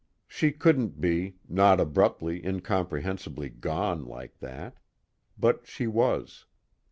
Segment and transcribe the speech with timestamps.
[0.27, 4.79] She couldn't be not abruptly, incomprehensibly gone like that;
[5.37, 6.47] but she was.